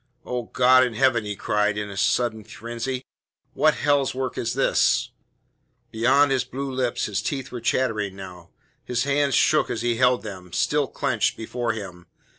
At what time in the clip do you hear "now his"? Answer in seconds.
8.15-9.03